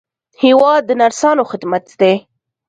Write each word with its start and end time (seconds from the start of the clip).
هېواد 0.43 0.81
د 0.85 0.91
نرسانو 1.01 1.43
خدمت 1.51 1.85
دی. 2.01 2.13